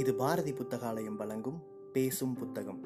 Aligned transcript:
இது 0.00 0.14
பாரதி 0.14 0.52
புத்தகாலயம் 0.52 1.16
வழங்கும் 1.16 1.62
பேசும் 1.92 2.34
புத்தகம். 2.34 2.84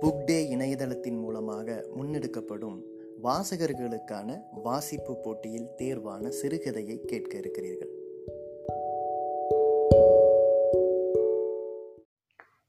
புக் 0.00 0.24
டே 0.24 0.54
இணையதளத்தின் 0.54 1.20
மூலமாக 1.20 1.86
முன்னெடுக்கப்படும் 1.96 2.82
வாசகர்களுக்கான 3.22 4.40
வாசிப்பு 4.62 5.16
போட்டியில் 5.16 5.68
தேர்வான 5.78 6.32
சிறுகதையை 6.42 7.04
கேட்க 7.04 7.38
இருக்கிறீர்கள். 7.38 7.90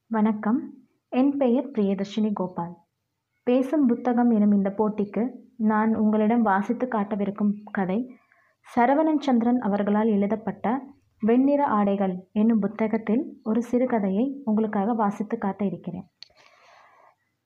வணக்கம். 0.07 0.73
என் 1.09 1.37
பெயர் 1.37 1.71
பிரியதர்ஷினி 1.71 2.29
கோபால். 2.33 2.87
பேசும் 3.47 3.85
புத்தகம் 3.85 4.31
எனும் 4.31 4.51
இந்த 4.51 4.69
போட்டிக்கு 4.69 5.23
நான் 5.63 5.91
உங்களிடம் 5.95 6.41
வாசித்து 6.41 6.85
காட்டவிருக்கும் 6.85 7.53
கதை 7.71 7.99
சரவணன் 8.67 9.21
சந்திரன் 9.21 9.59
அவர்களால் 9.59 10.09
எழுதப்பட்ட 10.09 10.65
வெண்ணிற 11.21 11.61
ஆடைகள் 11.69 12.13
என்னும் 12.31 12.59
புத்தகத்தில் 12.59 13.23
ஒரு 13.43 13.61
சிறுகதையை 13.71 14.25
உங்களுக்காக 14.43 14.93
வாசித்து 14.93 15.37
காட்ட 15.37 15.61
இருக்கிறேன். 15.65 16.07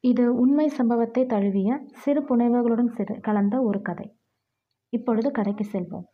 இது 0.04 0.24
உண்மை 0.36 0.68
சம்பவத்தை 0.70 1.24
தழுவிய 1.26 1.70
சிறு 1.94 2.22
புனைவுகளுடன் 2.22 2.92
சிறு 2.92 3.16
கலந்த 3.20 3.56
ஒரு 3.62 3.82
கதை. 3.82 4.08
இப்பொழுது 4.94 5.30
கதைக்கு 5.32 5.66
செல்வோம். 5.72 6.08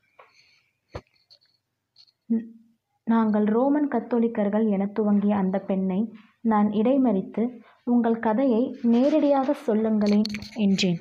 நாங்கள் 3.08 3.46
ரோமன் 3.46 3.88
கத்தோலிக்கர்கள் 3.88 4.66
என 4.70 4.84
துவங்கிய 4.88 5.34
அந்த 5.36 5.58
பெண்ணை 5.60 6.02
நான் 6.42 6.68
இடைமறித்து 6.72 7.44
உங்கள் 7.84 8.20
கதையை 8.20 8.76
நேரடியாக 8.82 9.54
சொல்லுங்களேன் 9.54 10.24
என்றேன். 10.56 11.00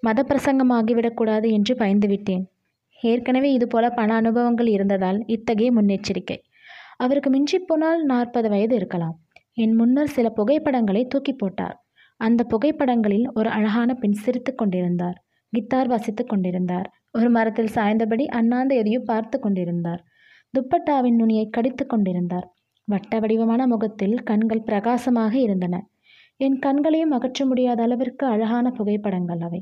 மத 0.00 0.24
பிரசங்கமாகிவிடக்கூடாது 0.28 1.50
என்று 1.50 1.74
பயந்துவிட்டேன். 1.74 2.44
ஏற்கனவே 3.00 3.52
இதுபோல 3.52 3.90
பல 3.90 4.14
அனுபவங்கள் 4.14 4.66
இருந்ததால் 4.66 5.26
இத்தகைய 5.26 5.72
முன்னெச்சரிக்கை. 5.72 6.38
அவருக்கு 6.96 7.30
மிஞ்சிப் 7.30 7.66
போனால் 7.66 8.04
நாற்பது 8.04 8.48
வயது 8.48 8.74
இருக்கலாம். 8.74 9.20
என் 9.54 9.74
முன்னர் 9.74 10.08
சில 10.08 10.28
புகைப்படங்களை 10.28 11.06
தூக்கி 11.06 11.32
போட்டார். 11.32 11.84
அந்த 12.16 12.44
புகைப்படங்களில் 12.44 13.32
ஒரு 13.34 13.48
அழகான 13.48 13.94
பெண் 13.94 14.12
சிரித்துக் 14.12 14.58
கொண்டிருந்தார். 14.58 15.24
கித்தார் 15.48 15.88
வாசித்து 15.88 16.26
கொண்டிருந்தார். 16.26 16.92
ஒரு 17.12 17.30
மரத்தில் 17.30 17.74
சாய்ந்தபடி 17.74 18.26
அண்ணாந்து 18.26 18.76
எதையோ 18.76 19.00
பார்த்து 19.00 19.38
கொண்டிருந்தார். 19.38 20.04
துப்பட்டாவின் 20.54 21.14
நுனியை 21.14 21.48
கடித்து 21.48 21.86
கொண்டிருந்தார். 21.86 22.46
வட்ட 22.84 23.18
வடிவமான 23.18 23.66
முகத்தில் 23.66 24.22
கண்கள் 24.22 24.62
பிரகாசமாக 24.62 25.38
இருந்தன. 25.38 25.86
என் 26.42 26.56
கண்களையும் 26.58 27.14
அகற்ற 27.16 27.44
முடியாத 27.46 27.80
அளவிற்கு 27.82 28.24
அழகான 28.26 28.66
புகைப்படங்கள் 28.70 29.42
அவை. 29.42 29.60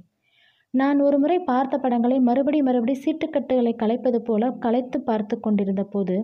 நான் 0.75 0.99
ஒரு 1.01 1.17
முறை 1.19 1.39
பார்த்த 1.41 1.75
படங்களை 1.79 2.19
மறுபடி 2.21 2.59
மறுபடி 2.63 2.95
சீட்டுக்கட்டுகளை 3.05 3.73
கலைப்பது 3.77 4.19
போல 4.19 4.51
கலைத்து 4.59 4.99
பார்த்து 5.01 5.37
கொண்டிருந்த 5.41 5.83
போது 5.85 6.17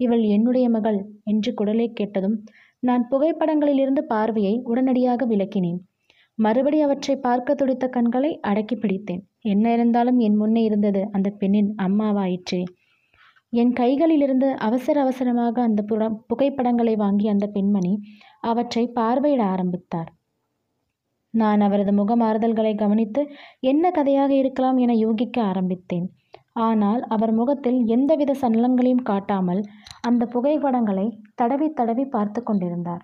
இவள் 0.00 0.24
என்னுடைய 0.36 0.66
மகள் 0.68 0.98
என்று 1.24 1.50
குடலை 1.60 1.86
கேட்டதும் 1.92 2.36
நான் 2.82 3.04
புகைப்படங்களிலிருந்து 3.10 4.02
பார்வையை 4.04 4.54
உடனடியாக 4.64 5.26
விலக்கினேன். 5.26 5.80
மறுபடி 6.38 6.78
அவற்றை 6.80 7.14
பார்க்க 7.18 7.54
துடித்த 7.54 7.84
கண்களை 7.88 8.30
அடக்கி 8.40 8.76
பிடித்தேன். 8.76 9.22
என்ன 9.44 9.72
இருந்தாலும் 9.72 10.18
என் 10.18 10.36
முன்னே 10.36 10.62
இருந்தது 10.62 11.02
அந்த 11.12 11.28
பெண்ணின் 11.40 11.70
அம்மாவாயிற்றே 11.82 12.62
என் 13.52 13.72
கைகளிலிருந்து 13.72 14.48
அவசர 14.66 14.96
அவசரமாக 15.00 15.56
அந்த 15.62 15.80
புகைப்படங்களை 16.30 16.94
வாங்கி 16.96 17.26
அந்த 17.28 17.46
பெண்மணி 17.46 17.92
அவற்றை 18.44 18.84
பார்வையிட 18.98 19.42
ஆரம்பித்தார். 19.54 20.10
நான் 21.34 21.60
அவரது 21.60 21.92
முகமாறுதல்களை 21.92 22.72
கவனித்து 22.74 23.22
என்ன 23.70 23.84
கதையாக 23.90 24.32
இருக்கலாம் 24.34 24.76
என 24.76 24.94
யூகிக்க 24.94 25.36
ஆரம்பித்தேன். 25.42 26.06
ஆனால் 26.66 27.00
அவர் 27.14 27.32
முகத்தில் 27.32 27.78
எந்தவித 27.86 28.32
சன்னலங்களையும் 28.40 29.06
காட்டாமல் 29.10 29.62
அந்த 30.00 30.22
புகைப்படங்களை 30.26 31.06
தடவி 31.34 31.68
தடவி 31.72 32.04
பார்த்து 32.06 32.40
கொண்டிருந்தார். 32.42 33.02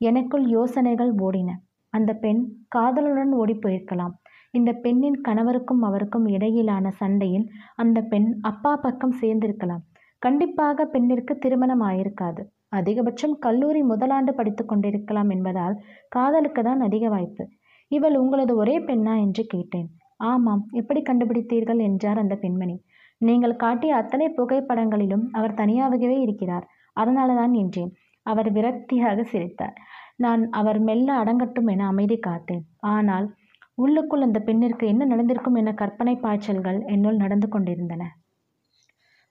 எனக்குள் 0.00 0.46
யோசனைகள் 0.56 1.12
ஓடின. 1.26 1.50
அந்த 1.92 2.10
பெண் 2.24 2.40
காதலுடன் 2.68 3.32
ஓடி 3.32 3.54
போயிருக்கலாம் 3.62 4.16
இந்த 4.54 4.70
பெண்ணின் 4.84 5.18
கணவருக்கும் 5.20 5.82
அவருக்கும் 5.88 6.26
இடையிலான 6.26 6.90
சண்டையில் 7.00 7.46
அந்த 7.76 7.98
பெண் 8.12 8.28
அப்பா 8.50 8.72
பக்கம் 8.76 9.18
சேர்ந்திருக்கலாம். 9.20 9.82
கண்டிப்பாக 10.22 10.86
பெண்ணிற்கு 10.94 11.32
திருமணம் 11.38 11.82
ஆயிருக்காது. 11.88 12.42
அதிகபட்சம் 12.72 13.34
கல்லூரி 13.38 13.82
முதலாண்டு 13.82 14.32
படித்து 14.34 14.64
கொண்டிருக்கலாம் 14.64 15.30
என்பதால் 15.30 15.76
காதலுக்கு 16.08 16.62
தான் 16.62 16.80
அதிக 16.80 17.04
வாய்ப்பு. 17.08 17.44
இவள் 17.90 18.16
உங்களது 18.16 18.56
ஒரே 18.56 18.76
பெண்ணா 18.80 19.14
என்று 19.16 19.42
கேட்டேன். 19.46 19.88
ஆமாம் 20.16 20.62
எப்படி 20.72 21.00
கண்டுபிடித்தீர்கள் 21.02 21.78
என்றார் 21.78 22.18
அந்த 22.18 22.34
பெண்மணி. 22.36 22.76
நீங்கள் 23.20 23.56
காட்டிய 23.56 23.92
அத்தனை 23.96 24.26
புகைப்படங்களிலும் 24.28 25.24
அவர் 25.32 25.54
தனியாகவே 25.54 26.18
இருக்கிறார். 26.20 26.66
அதனால 26.92 27.34
தான் 27.34 27.54
என்றேன் 27.54 27.92
அவர் 28.26 28.48
விரக்தியாக 28.52 29.18
சிரித்தார். 29.22 29.76
நான் 30.16 30.42
அவர் 30.50 30.78
மெல்ல 30.80 31.08
அடங்கட்டும் 31.22 31.66
என 31.66 31.86
அமைதி 31.86 32.16
காத்தேன். 32.26 32.64
ஆனால் 32.94 33.26
உள்ளுக்குள் 33.74 34.26
அந்த 34.26 34.38
பெண்ணிற்கு 34.40 34.84
என்ன 34.86 35.02
நடந்திருக்கும் 35.04 35.54
என 35.54 35.72
கற்பனை 35.72 36.14
பாய்ச்சல்கள் 36.16 36.78
என்னுள் 36.86 37.16
நடந்து 37.16 37.48
கொண்டிருந்தன. 37.48 38.04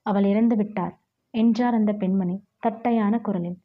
அவள் 0.06 0.24
இறந்து 0.24 0.56
விட்டார் 0.56 0.94
என்றார் 1.34 1.74
அந்த 1.74 1.94
பெண்மணி. 1.94 2.36
தட்டையான 2.64 3.20
குரலில். 3.20 3.58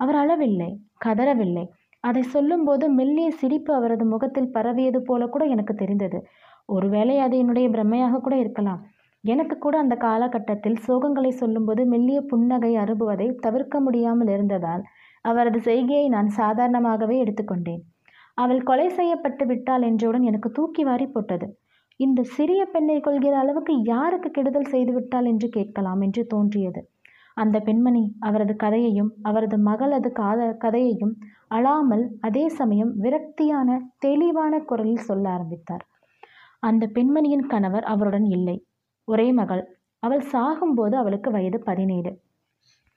அவர் 0.00 0.14
அளவில்லை 0.14 0.70
கதறவில்லை. 1.04 1.64
அதை 2.04 2.22
சொல்லும்போது 2.22 2.84
மெல்லிய 2.90 3.30
சிரிப்பு 3.30 3.74
அவரது 3.74 4.04
முகத்தில் 4.04 4.52
பரவியது 4.52 5.00
போல 5.02 5.26
கூட 5.26 5.44
எனக்கு 5.44 5.74
தெரிந்தது. 5.74 6.18
ஒருவேளை 6.66 7.18
அது 7.18 7.34
என்னுடைய 7.38 7.68
பிரமையாக 7.70 8.20
கூட 8.20 8.34
இருக்கலாம். 8.36 8.80
எனக்கு 9.24 9.58
கூட 9.58 9.78
அந்த 9.78 9.94
காலகட்டத்தில் 9.96 10.78
சோகங்களை 10.78 11.30
சொல்லும்போது 11.32 11.82
மெல்லிய 11.84 12.20
புன்னகை 12.20 12.72
அருபுவதை 12.76 13.26
தவிர்க்க 13.40 13.80
முடியாமல் 13.80 14.28
இருந்ததால் 14.28 14.82
அவரது 15.24 15.58
செய்கையை 15.60 16.06
நான் 16.08 16.28
சாதாரணமாகவே 16.36 17.16
எடுத்துக்கொண்டேன். 17.24 17.82
அவள் 18.34 18.62
கொலை 18.62 18.86
செய்யப்பட்டு 18.88 19.44
விட்டாள் 19.46 19.82
என்றவுடன் 19.82 20.22
எனக்கு 20.22 20.48
தூக்கி 20.50 20.84
வாரி 20.84 21.06
போட்டது. 21.06 21.46
இந்த 22.00 22.20
சிறிய 22.36 22.64
பெண்ணை 22.64 23.00
கொள்கிற 23.00 23.34
அளவுக்கு 23.38 23.72
யாருக்கு 23.84 24.28
கெடுதல் 24.30 24.70
செய்துவிட்டாள் 24.70 25.24
என்று 25.24 25.48
கேட்கலாம் 25.48 26.00
என்று 26.00 26.22
தோன்றியது. 26.26 26.80
அந்த 27.34 27.60
பெண்மணி 27.60 28.16
அவரது 28.20 28.56
கதையையும் 28.56 29.10
அவரது 29.22 29.56
மகளது 29.56 30.12
காத 30.12 30.56
கதையையும் 30.58 31.18
அழாமல் 31.48 32.16
அதே 32.20 32.48
சமயம் 32.48 32.92
விரக்தியான 33.02 33.78
தெளிவான 33.98 34.60
குரலில் 34.60 34.96
சொல்ல 34.96 35.30
ஆரம்பித்தார். 35.30 35.86
அந்த 36.58 36.86
பெண்மணியின் 36.86 37.46
கணவர் 37.46 37.82
அவருடன் 37.82 38.24
இல்லை. 38.24 38.66
ஒரே 39.04 39.32
மகள். 39.32 39.78
அவள் 39.98 40.24
சாகும்போது 40.32 40.94
அவளுக்கு 40.94 41.30
வயது 41.30 41.58
பதினேழு. 41.60 42.20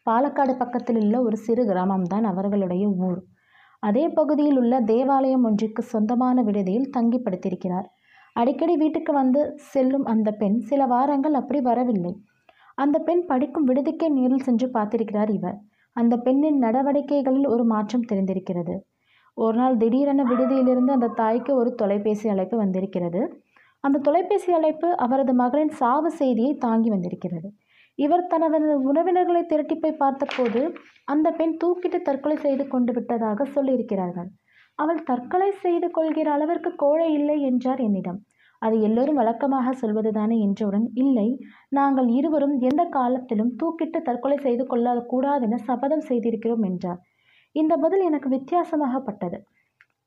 பாலக்காடு 0.09 0.57
பக்கத்தில் 0.57 0.95
உள்ள 0.95 1.21
ஒரு 1.21 1.38
சிறு 1.38 1.63
கிராமம்தான் 1.65 2.23
அவர்களுடைய 2.23 2.89
ஊர். 2.89 3.23
அதே 3.79 4.09
பகுதியில் 4.09 4.57
உள்ள 4.57 4.81
தேவாலயம் 4.81 5.44
ஒன்றிற்கு 5.44 5.81
சொந்தமான 5.81 6.41
விடுதியில் 6.41 6.89
தங்கி 6.89 7.19
படுத்திருக்கிறார். 7.19 7.88
அடிக்கடி 8.33 8.77
வீட்டுக்கு 8.77 9.13
வந்து 9.13 9.53
செல்லும் 9.57 10.05
அந்த 10.05 10.31
பெண் 10.31 10.59
சில 10.59 10.85
வாரங்கள் 10.85 11.33
அப்படி 11.33 11.61
வரவில்லை. 11.61 12.13
அந்த 12.78 13.00
பெண் 13.00 13.25
படிக்கும் 13.25 13.67
விடுதிக்கே 13.67 14.09
நேரில் 14.09 14.41
சென்று 14.41 14.67
பார்த்திருக்கிறார் 14.67 15.29
இவர். 15.29 15.57
அந்த 15.95 16.17
பெண்ணின் 16.17 16.63
நடவடிக்கைகளில் 16.63 17.47
ஒரு 17.47 17.63
மாற்றம் 17.63 18.07
தெரிந்திருக்கிறது. 18.11 18.75
ஒரு 19.34 19.57
நாள் 19.57 19.78
திடீரென 19.78 20.23
விடுதியிலிருந்து 20.23 20.91
அந்த 20.91 21.07
தாய்க்கு 21.07 21.56
ஒரு 21.56 21.75
தொலைபேசி 21.75 22.29
அழைப்பு 22.29 22.57
வந்திருக்கிறது. 22.57 23.22
அந்த 23.79 24.00
தொலைபேசி 24.00 24.53
அழைப்பு 24.53 24.97
அவரது 24.97 25.33
மகளின் 25.33 25.69
சாவு 25.69 26.12
செய்தியை 26.12 26.57
தாங்கி 26.57 26.89
வந்திருக்கிறது. 26.89 27.53
இவர் 27.95 28.28
தனது 28.28 28.83
உறவினர்களை 28.83 29.45
திரட்டி 29.45 29.75
போய் 29.75 29.91
பார்த்தபோது 29.91 30.73
அந்த 31.03 31.31
பெண் 31.31 31.57
தூக்கிட்டு 31.63 32.01
தற்கொலை 32.01 32.38
செய்து 32.38 32.68
கொண்டு 32.68 32.94
விட்டதாக 32.94 33.45
சொல்லியிருக்கிறார்கள். 33.45 34.30
அவள் 34.75 35.03
தற்கொலை 35.03 35.51
செய்து 35.51 35.92
கொள்கிற 35.92 36.31
அளவிற்கு 36.31 36.75
கோழை 36.75 37.13
இல்லை 37.13 37.42
என்றார் 37.42 37.80
என்னிடம். 37.80 38.19
அது 38.63 38.75
எல்லோரும் 38.81 39.19
வழக்கமாக 39.19 39.74
சொல்வதுதானே 39.81 40.36
என்றவுடன் 40.39 40.86
இல்லை 41.04 41.27
நாங்கள் 41.69 42.10
இருவரும் 42.18 42.56
எந்த 42.62 42.83
காலத்திலும் 42.89 43.51
தூக்கிட்டு 43.60 44.00
தற்கொலை 44.01 44.38
செய்து 44.38 44.63
கொள்ளக்கூடாதென 44.65 45.60
சபதம் 45.69 46.06
செய்திருக்கிறோம் 46.10 46.63
என்றார். 46.63 47.01
இந்த 47.56 47.74
பதில் 47.77 48.06
எனக்கு 48.06 48.30
வித்தியாசமாகப்பட்டது 48.30 49.39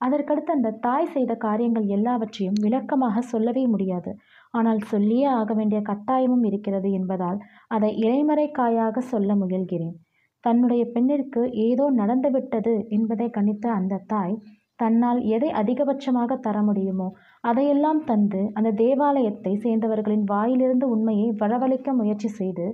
அதற்கடுத்து 0.00 0.50
அந்த 0.55 0.75
தாய் 0.79 1.12
செய்த 1.12 1.32
காரியங்கள் 1.44 1.87
எல்லாவற்றையும் 1.88 2.58
விளக்கமாக 2.64 3.23
சொல்லவே 3.31 3.64
முடியாது. 3.67 4.11
ஆனால் 4.55 4.81
சொல்லியே 4.85 5.29
ஆக 5.38 5.50
வேண்டிய 5.55 5.81
கட்டாயமும் 5.82 6.44
இருக்கிறது 6.50 6.88
என்பதால் 6.93 7.38
அதை 7.69 7.91
இறைமறைக்காயாக 8.05 9.02
சொல்ல 9.12 9.31
முயல்கிறேன். 9.35 9.97
தன்னுடைய 10.44 10.82
பெண்ணிற்கு 10.94 11.43
ஏதோ 11.69 11.85
நடந்துவிட்டது 12.00 12.75
என்பதை 12.88 13.26
கணித்த 13.31 13.67
அந்த 13.79 14.02
தாய் 14.06 14.37
தன்னால் 14.79 15.20
எதை 15.35 15.49
அதிகபட்சமாக 15.61 16.37
தர 16.38 16.56
முடியுமோ 16.62 17.06
அதையெல்லாம் 17.46 18.00
தந்து 18.04 18.40
அந்த 18.54 18.70
தேவாலயத்தை 18.75 19.52
சேர்ந்தவர்களின் 19.56 20.25
வாயிலிருந்து 20.25 20.87
உண்மையை 20.88 21.28
வரவழைக்க 21.38 21.93
முயற்சி 21.93 22.28
செய்து 22.28 22.66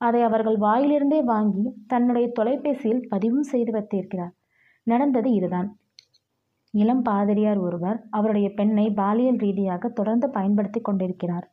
அதை 0.00 0.20
அவர்கள் 0.22 0.58
வாயிலிருந்தே 0.58 1.20
வாங்கி 1.24 1.64
தன்னுடைய 1.86 2.26
தொலைபேசியில் 2.32 3.02
பதிவும் 3.08 3.42
செய்து 3.42 3.72
வைத்திருக்கிறார். 3.72 4.32
நடந்தது 4.86 5.28
இதுதான். 5.32 5.68
இளம் 6.74 7.02
பாதிரியார் 7.02 7.58
ஒருவர் 7.58 7.98
அவருடைய 8.10 8.48
பெண்ணை 8.50 8.86
பாலியல் 8.90 9.36
ரீதியாக 9.36 9.88
தொடர்ந்து 9.88 10.26
பயன்படுத்தி 10.30 10.80
கொண்டிருக்கிறார். 10.80 11.46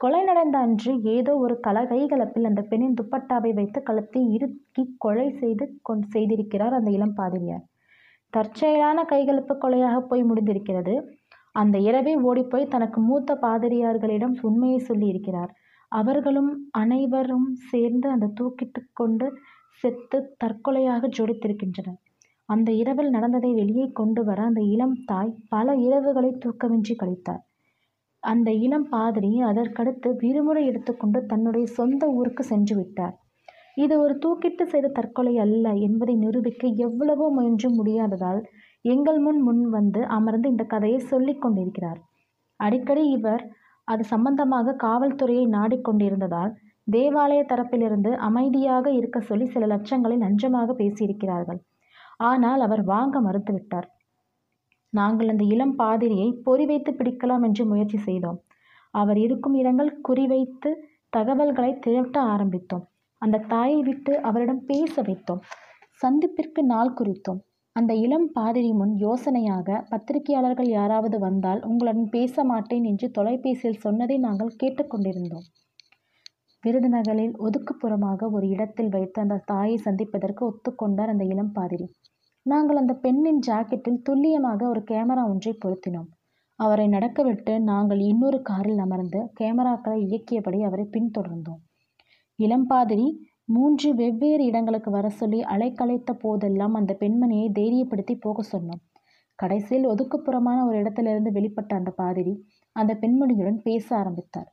கொலை 0.00 0.20
நடந்த 0.24 0.56
அன்று 0.58 0.92
ஏதோ 1.06 1.32
ஒரு 1.36 1.54
கல 1.66 1.82
கைகலப்பில் 1.86 2.44
அந்த 2.44 2.62
பெண்ணின் 2.62 2.98
துப்பட்டாவை 3.00 3.52
வைத்து 3.54 3.78
கழுத்தை 3.82 4.22
இறுக்கி 4.32 4.84
கொலை 4.98 5.28
செய்து 5.32 5.66
கொண் 5.82 6.04
செய்திருக்கிறார் 6.14 6.76
அந்த 6.78 6.90
இளம் 6.90 7.14
பாதிரியார். 7.14 7.64
தற்செயலான 8.32 8.98
கைகலப்பு 9.02 9.54
கொலையாக 9.56 9.96
போய் 10.00 10.28
முடிந்திருக்கிறது. 10.30 10.94
அந்த 11.56 11.76
இரவே 11.88 12.14
ஓடிப்போய் 12.28 12.72
தனக்கு 12.74 13.00
மூத்த 13.00 13.34
பாதிரியார்களிடம் 13.42 14.34
உண்மையை 14.40 14.80
சொல்லியிருக்கிறார். 14.88 15.52
அவர்களும் 15.92 16.50
அனைவரும் 16.72 17.48
சேர்ந்து 17.70 18.06
அந்த 18.10 18.32
தூக்கிட்டு 18.40 18.80
கொண்டு 18.92 19.26
செத்து 19.82 20.18
தற்கொலையாக 20.38 21.08
ஜொடித்திருக்கின்றனர் 21.08 22.00
அந்த 22.48 22.68
இரவில் 22.72 23.10
நடந்ததை 23.10 23.50
வெளியே 23.52 23.86
கொண்டு 23.92 24.20
வர 24.24 24.38
அந்த 24.42 24.60
இளம் 24.74 24.96
தாய் 25.04 25.36
பல 25.48 25.74
இரவுகளை 25.86 26.30
தூக்கமின்றி 26.44 26.94
கழித்தார் 26.96 27.42
அந்த 28.22 28.50
இளம் 28.66 28.86
பாதிரி 28.88 29.30
அதற்கடுத்து 29.40 30.08
விடுமுறை 30.22 30.62
எடுத்துக்கொண்டு 30.66 31.18
தன்னுடைய 31.26 31.66
சொந்த 31.78 32.02
ஊருக்கு 32.10 32.42
சென்று 32.44 32.74
விட்டார். 32.76 33.14
இது 33.76 33.94
ஒரு 34.00 34.14
தூக்கிட்டு 34.24 34.64
செய்த 34.64 34.92
தற்கொலை 34.98 35.34
அல்ல 35.38 35.72
என்பதை 35.86 36.14
நிரூபிக்க 36.16 36.66
எவ்வளவோ 36.86 37.26
முயன்றும் 37.30 37.76
முடியாததால் 37.80 38.40
எங்கள் 38.92 39.18
முன் 39.18 39.40
முன் 39.42 39.62
வந்து 39.70 40.00
அமர்ந்து 40.06 40.48
இந்த 40.48 40.64
கதையை 40.64 40.98
சொல்லிக் 41.12 41.42
கொண்டிருக்கிறார். 41.42 42.00
அடிக்கடி 42.60 43.04
இவர் 43.08 43.42
அது 43.88 44.02
சம்பந்தமாக 44.04 44.76
காவல்துறையை 44.84 45.44
நாடிக்கொண்டிருந்ததால் 45.56 46.52
தேவாலய 46.90 47.42
தரப்பிலிருந்து 47.52 48.10
அமைதியாக 48.28 48.86
இருக்க 48.90 49.18
சொல்லி 49.20 49.46
சில 49.46 49.66
லட்சங்களை 49.66 50.16
லஞ்சமாக 50.18 50.74
பேசியிருக்கிறார்கள். 50.78 51.60
ஆனால் 52.20 52.60
அவர் 52.60 52.82
வாங்க 52.84 53.16
மறுத்துவிட்டார். 53.20 53.88
நாங்கள் 54.92 55.28
அந்த 55.28 55.44
இளம் 55.54 55.76
பாதிரியை 55.76 56.28
பொறி 56.46 56.64
வைத்து 56.66 56.90
பிடிக்கலாம் 56.92 57.44
என்று 57.48 57.64
முயற்சி 57.66 57.98
செய்தோம். 57.98 58.38
அவர் 58.94 59.18
இருக்கும் 59.18 59.54
இடங்கள் 59.54 59.90
குறிவைத்து 60.08 60.70
தகவல்களை 61.08 61.72
திரட்ட 61.78 62.16
ஆரம்பித்தோம். 62.34 62.84
அந்த 63.22 63.44
தாயை 63.48 63.80
விட்டு 63.82 64.12
அவரிடம் 64.20 64.62
பேச 64.64 65.02
வைத்தோம். 65.02 65.42
சந்திப்பிற்கு 66.00 66.62
நாள் 66.72 66.92
குறித்தோம். 66.92 67.40
அந்த 67.76 67.92
இளம் 67.94 68.26
பாதிரி 68.32 68.70
முன் 68.72 68.92
யோசனையாக 68.98 69.78
பத்திரிகையாளர்கள் 69.88 70.68
யாராவது 70.68 71.18
வந்தால் 71.18 71.60
உங்களுடன் 71.62 72.08
பேச 72.08 72.44
மாட்டேன் 72.44 72.84
என்று 72.84 73.10
தொலைபேசியில் 73.10 73.82
சொன்னதை 73.82 74.16
நாங்கள் 74.18 74.56
கேட்டுக்கொண்டிருந்தோம் 74.62 75.46
விருதுநகரில் 76.64 77.34
ஒதுக்குப்புறமாக 77.36 78.30
ஒரு 78.30 78.46
இடத்தில் 78.48 78.88
வைத்து 78.88 79.18
அந்த 79.20 79.42
தாயை 79.44 79.76
சந்திப்பதற்கு 79.76 80.42
ஒத்துக்கொண்டார் 80.46 81.12
அந்த 81.12 81.24
இளம் 81.24 81.52
பாதிரி. 81.52 81.86
நாங்கள் 82.46 82.76
அந்த 82.76 82.94
பெண்ணின் 82.94 83.40
ஜாக்கெட்டில் 83.46 84.02
துல்லியமாக 84.02 84.60
ஒரு 84.68 84.82
கேமரா 84.90 85.22
ஒன்றை 85.28 85.52
பொருத்தினோம். 85.64 86.08
அவரை 86.58 86.86
நடக்கவிட்டு 86.88 87.54
நாங்கள் 87.62 88.00
இன்னொரு 88.00 88.42
காரில் 88.42 88.78
அமர்ந்து 88.78 89.20
கேமராக்களை 89.40 89.98
இயக்கியபடி 90.06 90.60
அவரை 90.62 90.86
பின்தொடர்ந்தோம். 90.92 91.60
இளம்பாதிரி 92.38 93.06
மூன்று 93.48 93.94
வெவ்வேறு 93.94 94.44
இடங்களுக்கு 94.44 94.90
வர 94.90 95.08
சொல்லி 95.08 95.40
அலைக்கலைத்த 95.42 96.12
போதெல்லாம் 96.12 96.74
அந்த 96.74 96.96
பெண்மணியை 97.00 97.48
தைரியப்படுத்தி 97.52 98.14
போக 98.20 98.42
சொன்னோம் 98.52 98.82
கடைசியில் 99.38 99.88
ஒதுக்குப்புறமான 99.88 100.66
ஒரு 100.66 100.78
இடத்திலிருந்து 100.78 101.30
வெளிப்பட்ட 101.30 101.74
அந்த 101.74 101.90
பாதிரி 101.90 102.34
அந்த 102.72 102.94
பெண்மணியுடன் 102.94 103.58
பேச 103.62 103.96
ஆரம்பித்தார். 103.96 104.50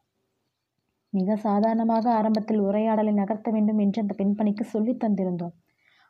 மிக 1.10 1.36
சாதாரணமாக 1.36 2.12
ஆரம்பத்தில் 2.14 2.60
உரையாடலை 2.60 3.14
நகர்த்த 3.14 3.52
வேண்டும் 3.52 3.78
என்று 3.78 4.02
அந்த 4.02 4.16
பெண்மணிக்கு 4.18 4.62
சொல்லித் 4.62 5.04
தந்திருந்தோம். 5.04 5.54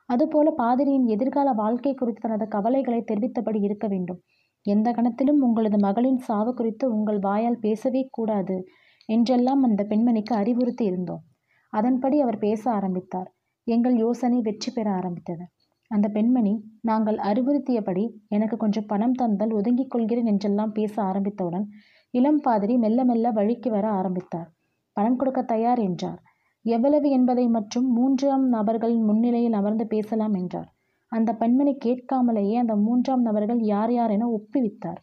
அதுபோல 0.05 0.51
பாதிரியின் 0.51 1.07
எதிர்கால 1.07 1.51
வாழ்க்கை 1.51 1.93
குறித்து 1.93 2.21
தனது 2.21 2.47
கவலைகளை 2.47 3.03
தெரிவித்தபடி 3.11 3.63
இருக்க 3.63 3.87
வேண்டும். 3.87 4.21
எந்த 4.65 4.91
கணத்திலும் 4.91 5.41
உங்களது 5.41 5.77
மகளின் 5.77 6.17
சாவு 6.17 6.53
குறித்து 6.53 6.95
உங்கள் 6.95 7.19
வாயால் 7.19 7.59
பேசவே 7.59 8.07
கூடாது 8.11 8.57
என்றெல்லாம் 9.05 9.63
அந்த 9.63 9.83
பெண்மணிக்கு 9.83 10.33
அறிவுறுத்தி 10.35 10.81
இருந்தோம். 10.81 11.23
அதன்படி 11.73 12.17
அவர் 12.21 12.37
பேச 12.37 12.63
ஆரம்பித்தார். 12.71 13.29
எங்கள் 13.67 13.95
யோசனை 13.95 14.39
வெற்றி 14.41 14.71
பெற 14.71 14.87
ஆரம்பித்தது. 14.91 15.45
அந்த 15.91 16.07
பெண்மணி 16.09 16.53
நாங்கள் 16.81 17.17
அறிவுறுத்தியபடி 17.29 18.03
எனக்கு 18.27 18.55
கொஞ்சம் 18.57 18.87
பணம் 18.87 19.17
தந்தால் 19.21 19.53
ஒதுங்கிக் 19.53 19.91
கொள்கிறேன் 19.91 20.25
என்றெல்லாம் 20.25 20.71
பேச 20.71 20.93
ஆரம்பித்தவுடன் 21.03 21.65
இளம் 22.13 22.41
பாதிரி 22.41 22.75
மெல்ல 22.77 23.03
மெல்ல 23.03 23.27
வழிக்கு 23.31 23.69
வர 23.71 23.85
ஆரம்பித்தார். 23.89 24.49
பணம் 24.97 25.17
கொடுக்க 25.17 25.41
தயார் 25.43 25.79
என்றார். 25.79 26.19
எவ்வளவு 26.65 27.07
என்பதை 27.09 27.45
மற்றும் 27.47 27.87
மூன்றாம் 27.91 28.45
நபர்களின் 28.47 29.05
முன்னிலையில் 29.05 29.53
அமர்ந்து 29.53 29.85
பேசலாம் 29.87 30.33
என்றார். 30.33 30.69
அந்த 31.11 31.29
பெண்மணி 31.33 31.73
கேட்காமலேயே 31.85 32.55
அந்த 32.55 32.75
மூன்றாம் 32.85 33.21
நபர்கள் 33.21 33.61
யார் 33.63 33.91
யார் 33.93 34.11
என 34.11 34.27
ஒப்புவித்தார். 34.29 35.01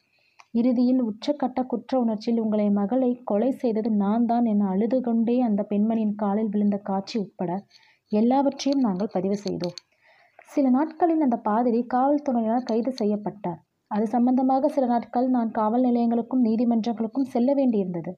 இறுதியில் 0.55 1.01
உச்சக்கட்ட 1.03 1.61
குற்ற 1.67 1.93
உணர்ச்சியில் 2.01 2.41
உங்களை 2.41 2.67
மகளை 2.71 3.11
கொலை 3.25 3.51
செய்தது 3.53 3.91
நான் 3.97 4.25
தான் 4.27 4.47
என 4.53 4.67
அழுது 4.67 4.99
கொண்டே 5.01 5.37
அந்த 5.41 5.61
பெண்மணியின் 5.63 6.17
காலில் 6.17 6.49
விழுந்த 6.49 6.77
காட்சி 6.89 7.17
உட்பட 7.19 7.51
எல்லாவற்றையும் 8.13 8.85
நாங்கள் 8.87 9.13
பதிவு 9.13 9.37
செய்தோம். 9.37 9.77
சில 10.49 10.71
நாட்களில் 10.71 11.21
அந்த 11.21 11.37
பாதிரி 11.41 11.81
காவல்துறையினர் 11.87 12.69
கைது 12.71 12.93
செய்யப்பட்டார். 12.93 13.61
அது 13.91 14.07
சம்பந்தமாக 14.07 14.69
சில 14.69 14.87
நாட்கள் 14.87 15.29
நான் 15.29 15.51
காவல் 15.51 15.85
நிலையங்களுக்கும் 15.85 16.43
நீதிமன்றங்களுக்கும் 16.45 17.31
செல்ல 17.35 17.53
வேண்டியிருந்தது. 17.55 18.13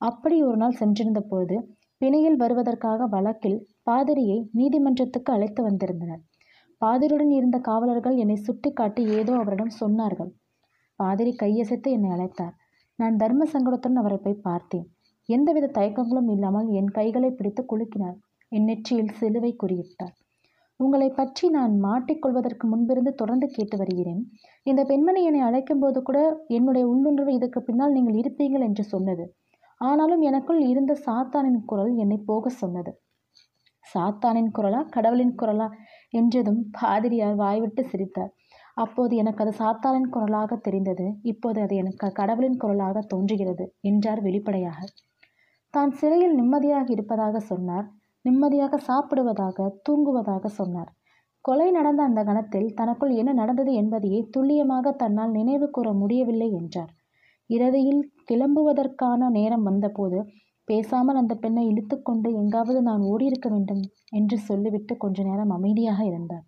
அப்படி 0.00 0.36
ஒரு 0.42 0.56
நாள் 0.56 0.78
சென்றிருந்த 0.80 1.20
பொழுது 1.22 1.56
பிணையில் 2.00 2.38
வருவதற்காக 2.40 3.06
வழக்கில் 3.06 3.58
பாதிரியை 3.82 4.38
நீதிமன்றத்துக்கு 4.52 5.30
அழைத்து 5.32 5.62
வந்திருந்தனர். 5.62 6.22
பாதிரியுடன் 6.80 7.34
இருந்த 7.38 7.58
காவலர்கள் 7.62 8.16
என்னை 8.16 8.38
சுட்டிக்காட்டி 8.46 9.02
ஏதோ 9.18 9.32
அவரிடம் 9.34 9.74
சொன்னார்கள். 9.80 10.30
பாதிரி 10.98 11.32
கையசைத்து 11.42 11.88
என்னை 11.90 12.10
அழைத்தார். 12.10 12.54
நான் 12.98 13.16
தர்ம 13.16 13.46
சங்கடத்துடன் 13.52 14.00
அவரை 14.02 14.18
போய் 14.18 14.44
பார்த்தேன். 14.48 14.86
எந்தவித 15.28 15.72
தயக்கங்களும் 15.78 16.30
இல்லாமல் 16.34 16.68
என் 16.78 16.90
கைகளை 16.90 17.30
பிடித்து 17.30 17.62
குலுக்கினார். 17.64 18.18
என் 18.52 18.64
நெற்றியில் 18.64 19.16
சிலுவை 19.18 19.52
குறியிட்டார். 19.62 20.14
உங்களை 20.80 21.08
பற்றி 21.10 21.46
நான் 21.48 21.74
மாட்டிக்கொள்வதற்கு 21.84 22.64
முன்பிருந்து 22.66 23.12
தொடர்ந்து 23.14 23.46
கேட்டு 23.46 23.76
வருகிறேன். 23.76 24.22
இந்த 24.62 24.80
பெண்மணி 24.84 25.20
என்னை 25.24 25.40
அழைக்கும்போது 25.40 25.98
கூட 26.02 26.18
என்னுடைய 26.48 26.84
உள்ளுணர்வு 26.86 27.32
இதற்கு 27.34 27.60
பின்னால் 27.62 27.92
நீங்கள் 27.92 28.18
இருப்பீர்கள் 28.22 28.66
என்று 28.68 28.84
சொன்னது. 28.84 29.24
ஆனாலும் 29.80 30.20
எனக்குள் 30.20 30.60
இருந்த 30.62 30.92
சாத்தானின் 31.06 31.60
குரல் 31.64 31.92
என்னை 31.96 32.18
போக 32.30 32.50
சொன்னது. 32.62 32.92
சாத்தானின் 33.84 34.50
குரலா 34.58 34.80
கடவுளின் 34.88 35.34
குரலா 35.40 35.68
என்றதும் 36.12 36.60
பாதிரியார் 36.80 37.34
வாய்விட்டு 37.34 37.82
சிரித்தார். 37.84 38.32
அப்போது 38.76 39.16
எனக்கு 39.16 39.42
அது 39.44 39.52
சாத்தானின் 39.58 40.10
குரலாக 40.10 40.56
தெரிந்தது. 40.56 41.06
இப்போது 41.22 41.60
அது 41.60 41.76
எனக்கு 41.76 42.06
கடவுளின் 42.12 42.56
குரலாக 42.56 43.02
தோன்றுகிறது 43.02 43.64
என்றார் 43.80 44.20
வெளிப்படையாக. 44.20 44.80
தான் 45.74 45.92
சிறையில் 45.92 46.34
நிம்மதியாக 46.34 46.88
இருப்பதாக 46.92 47.36
சொன்னார் 47.40 47.86
நிம்மதியாக 48.24 48.78
சாப்பிடுவதாக 48.86 49.68
தூங்குவதாக 49.88 50.46
சொன்னார். 50.48 50.90
கொலை 51.44 51.70
நடந்த 51.70 52.00
அந்த 52.02 52.24
கணத்தில் 52.24 52.74
தனக்குள் 52.74 53.12
என்ன 53.16 53.30
நடந்தது 53.32 53.72
என்பதையே 53.72 54.20
துல்லியமாக 54.30 54.92
தன்னால் 54.92 55.30
நினைவு 55.30 55.70
கூற 55.70 55.92
முடியவில்லை 55.92 56.48
என்றார். 56.52 56.92
இறுதியில் 57.50 58.02
கிளம்புவதற்கான 58.24 59.30
நேரம் 59.30 59.62
வந்தபோது 59.62 60.18
பேசாமல் 60.68 61.16
அந்த 61.16 61.34
பெண்ணை 61.34 61.64
இழுத்துக்கொண்டு 61.66 62.28
எங்காவது 62.32 62.80
நான் 62.82 63.02
ஓடியிருக்க 63.02 63.48
வேண்டும் 63.48 63.82
என்று 64.10 64.36
சொல்லிவிட்டு 64.38 64.96
கொஞ்ச 64.96 65.22
நேரம் 65.22 65.50
அமைதியாக 65.50 66.00
இருந்தார். 66.04 66.44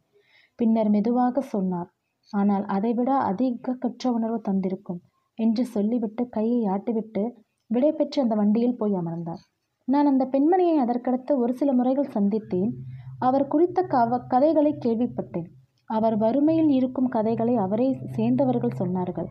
பின்னர் 0.58 0.90
மெதுவாக 0.90 1.40
சொன்னார் 1.40 1.90
ஆனால் 2.32 2.64
அதைவிட 2.66 3.16
அதிக 3.16 3.72
குற்ற 3.72 4.12
உணர்வு 4.12 4.40
தந்திருக்கும் 4.48 5.00
என்று 5.38 5.64
சொல்லிவிட்டு 5.64 6.28
கையை 6.28 6.60
ஆட்டிவிட்டு 6.64 7.22
விடை 7.66 7.92
பெற்று 7.92 8.22
அந்த 8.22 8.34
வண்டியில் 8.34 8.76
போய் 8.76 8.94
அமர்ந்தார். 8.94 9.42
நான் 9.88 10.06
அந்த 10.06 10.24
பெண்மணியை 10.24 10.76
அதற்கடுத்து 10.78 11.36
ஒரு 11.36 11.54
சில 11.54 11.72
முறைகள் 11.72 12.14
சந்தித்தேன். 12.14 12.72
அவர் 13.18 13.48
குறித்த 13.48 13.82
கவ 13.82 14.26
கதைகளை 14.26 14.72
கேள்விப்பட்டேன். 14.84 15.48
அவர் 15.86 16.16
வறுமையில் 16.16 16.68
இருக்கும் 16.68 17.08
கதைகளை 17.08 17.56
அவரே 17.56 17.98
சேர்ந்தவர்கள் 18.10 18.78
சொன்னார்கள். 18.78 19.26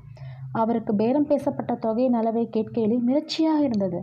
அவருக்கு 0.52 0.96
பேரம் 0.96 1.26
பேசப்பட்ட 1.26 1.76
தொகையின் 1.76 2.14
அளவை 2.14 2.50
கேட்கையில் 2.52 3.00
மிரட்சியாக 3.06 3.62
இருந்தது. 3.62 4.00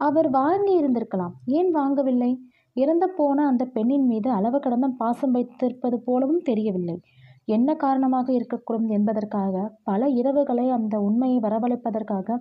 அவர் 0.00 0.30
வாங்கி 0.30 0.80
இருந்திருக்கலாம். 0.80 1.34
ஏன் 1.44 1.76
வாங்கவில்லை? 1.76 2.36
இறந்து 2.72 3.10
போன 3.10 3.46
அந்த 3.46 3.64
பெண்ணின் 3.64 4.06
மீது 4.06 4.30
அளவு 4.30 4.60
கடந்த 4.60 4.88
பாசம் 4.88 5.30
வைத்திருப்பது 5.30 6.00
போலவும் 6.00 6.42
தெரியவில்லை. 6.42 7.00
என்ன 7.48 7.68
காரணமாக 7.74 8.28
இருக்கக்கூடும் 8.32 8.88
என்பதற்காக 8.88 9.54
பல 9.82 10.08
இரவுகளை 10.20 10.66
அந்த 10.70 10.94
உண்மையை 11.00 11.38
வரவழைப்பதற்காக 11.40 12.38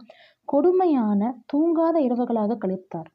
கொடுமையான 0.48 1.22
தூங்காத 1.54 1.96
இரவுகளாக 2.08 2.58
கழித்தார். 2.64 3.10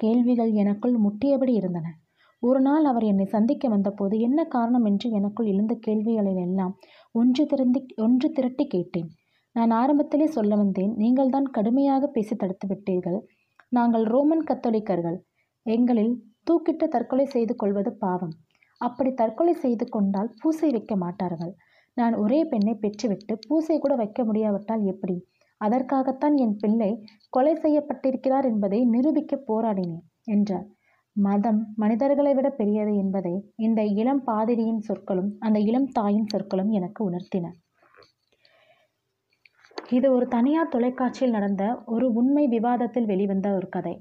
கேள்விகள் 0.00 0.52
எனக்குள் 0.52 0.96
முட்டியபடி 0.96 1.52
இருந்தன. 1.52 1.86
ஒரு 2.42 2.60
நாள் 2.60 2.84
அவர் 2.84 3.04
என்னை 3.04 3.26
சந்திக்க 3.26 3.68
வந்தபோது 3.68 4.14
என்ன 4.18 4.40
காரணம் 4.44 4.84
என்று 4.84 5.06
எனக்குள் 5.10 5.46
எழுந்த 5.46 5.74
கேள்விகளில் 5.86 6.40
எல்லாம் 6.46 6.74
ஒன்று 7.14 7.42
திரண்டி 7.46 7.80
ஒன்று 7.96 8.28
திரட்டி 8.30 8.64
கேட்டேன். 8.66 9.08
நான் 9.56 9.70
ஆரம்பத்திலே 9.70 10.26
சொல்ல 10.26 10.54
வந்தேன் 10.56 10.92
நீங்கள் 10.94 11.30
தான் 11.30 11.48
கடுமையாக 11.50 12.06
பேசி 12.06 12.34
தடுத்து 12.36 12.66
விட்டீர்கள். 12.68 13.18
நாங்கள் 13.68 14.04
ரோமன் 14.04 14.44
கத்தோலிக்கர்கள். 14.44 15.18
எங்களில் 15.66 16.12
தூக்கிட்டு 16.50 16.86
தற்கொலை 16.88 17.26
செய்து 17.26 17.54
கொள்வது 17.56 17.92
பாவம். 17.94 18.34
அப்படி 18.80 19.10
தற்கொலை 19.14 19.54
செய்து 19.54 19.86
கொண்டால் 19.88 20.30
பூசை 20.42 20.68
வைக்க 20.70 20.94
மாட்டார்கள். 20.96 21.52
நான் 21.96 22.14
ஒரே 22.14 22.40
பெண்ணை 22.44 22.74
பெற்றுவிட்டு 22.74 23.34
பூசை 23.48 23.76
கூட 23.78 23.94
வைக்க 23.94 24.20
முடியாவிட்டால் 24.24 24.82
எப்படி? 24.84 25.16
அதற்காகத்தான் 25.60 26.34
என் 26.36 26.56
பிள்ளை 26.56 26.90
கொலை 27.30 27.54
செய்யப்பட்டிருக்கிறார் 27.54 28.44
என்பதை 28.44 28.80
நிரூபிக்க 28.84 29.36
போராடினேன் 29.48 30.04
என்றார். 30.24 30.66
மதம் 31.16 31.60
மனிதர்களை 31.76 32.32
விட 32.34 32.48
பெரியது 32.50 32.92
என்பதை 32.96 33.34
இந்த 33.56 33.84
இளம் 34.00 34.22
பாதிரியின் 34.24 34.82
சொற்களும் 34.88 35.30
அந்த 35.38 35.58
இளம் 35.58 35.88
தாயின் 35.88 36.28
சொற்களும் 36.32 36.70
எனக்கு 36.70 37.00
உணர்த்தின. 37.10 37.46
இது 39.90 40.06
ஒரு 40.12 40.26
தனியார் 40.28 40.68
தொலைக்காட்சியில் 40.68 41.30
நடந்த 41.30 41.64
ஒரு 41.86 42.06
உண்மை 42.12 42.44
விவாதத்தில் 42.46 43.06
வெளிவந்த 43.06 43.48
ஒரு 43.54 43.68
கதை. 43.68 43.94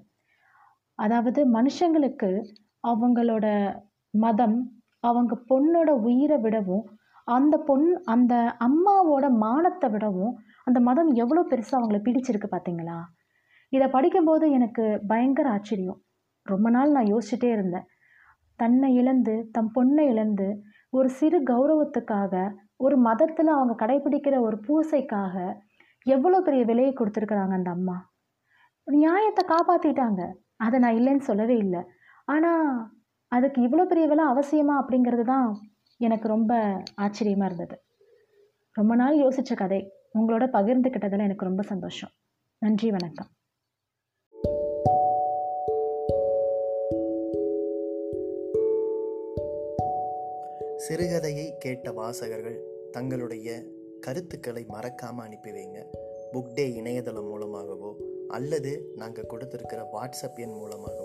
அதாவது 1.00 1.42
மனுஷங்களுக்கு 1.50 2.30
அவங்களோட 2.84 3.46
மதம் 4.24 4.58
அவங்க 5.04 5.34
பொண்ணோட 5.50 5.90
உயிரை 6.08 6.38
விடவும் 6.46 6.86
அந்த 7.28 7.56
பொன் 7.68 7.88
அந்த 8.14 8.34
அம்மாவோட 8.68 9.26
மானத்தை 9.44 9.88
விடவும் 9.94 10.34
அந்த 10.68 10.80
மதம் 10.88 11.10
எவ்வளோ 11.24 11.42
பெருசாக 11.52 11.80
அவங்கள 11.80 12.00
பிடிச்சிருக்கு 12.04 12.50
பார்த்தீங்களா? 12.52 12.98
இதை 13.74 13.88
படிக்கும்போது 13.88 14.46
எனக்கு 14.58 14.84
பயங்கர 15.08 15.48
ஆச்சரியம். 15.56 16.00
ரொம்ப 16.46 16.68
நாள் 16.70 16.96
நான் 16.98 17.12
யோசிச்சுட்டே 17.14 17.50
இருந்தேன். 17.56 17.88
தன்னை 18.60 18.90
இழந்து 19.02 19.34
தம் 19.56 19.72
பொண்ணை 19.76 20.04
இழந்து 20.14 20.48
ஒரு 20.94 21.10
சிறு 21.20 21.40
கௌரவத்துக்காக 21.52 22.34
ஒரு 22.86 22.96
மதத்தில் 23.08 23.56
அவங்க 23.56 23.74
கடைபிடிக்கிற 23.82 24.36
ஒரு 24.48 24.58
பூசைக்காக 24.68 25.36
எவ்வளோ 26.06 26.40
பெரிய 26.48 26.64
விலையை 26.70 26.92
கொடுத்துருக்குறாங்க 26.94 27.54
அந்த 27.60 27.72
அம்மா. 27.78 27.98
நியாயத்தை 28.88 29.44
காப்பாற்றிட்டாங்க 29.54 30.22
அதை 30.66 30.78
நான் 30.80 30.98
இல்லைன்னு 31.00 31.30
சொல்லவே 31.30 31.56
இல்லை. 31.66 31.82
ஆனால் 32.28 32.68
அதுக்கு 33.36 33.62
இவ்வளோ 33.62 33.84
பெரிய 33.86 34.08
விலை 34.08 34.26
அவசியமா 34.26 34.74
அப்படிங்கிறது 34.82 35.24
தான் 35.24 35.48
எனக்கு 35.98 36.28
ரொம்ப 36.28 36.82
ஆச்சரியமாக 36.96 37.54
இருந்தது. 37.54 37.82
ரொம்ப 38.72 38.96
நாள் 38.96 39.18
யோசித்த 39.18 39.56
கதை. 39.56 39.94
உங்களோட 40.14 40.46
பகிர்ந்துக்கிட்டதில் 40.58 41.26
எனக்கு 41.28 41.46
ரொம்ப 41.46 41.64
சந்தோஷம். 41.64 42.10
நன்றி 42.60 42.90
வணக்கம். 42.92 43.28
சிறுகதையை 50.90 51.58
கேட்ட 51.58 51.92
வாசகர்கள் 51.92 52.60
தங்களுடைய 52.92 53.64
கருத்துக்களை 54.00 54.66
மறக்காமல் 54.68 55.26
அனுப்பி 55.26 55.52
வைங்க. 55.52 55.84
புக் 56.34 56.54
டே 56.54 56.74
இணையதளம் 56.74 57.28
மூலமாகவோ 57.28 57.96
அல்லது 58.28 58.92
நாங்கள் 58.96 59.30
கொடுத்துருக்கிற 59.30 59.82
வாட்ஸ்அப் 59.94 60.40
எண் 60.40 60.58
மூலமாகவோ 60.62 61.05